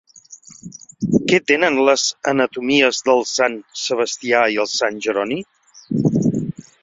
Què 1.31 1.39
tenen 1.49 1.75
les 1.89 2.05
anatomies 2.31 3.01
del 3.09 3.21
Sant 3.33 3.59
Sebastià 3.83 4.41
i 4.57 4.59
el 4.63 4.69
Sant 4.77 4.97
Jeroni? 5.07 5.41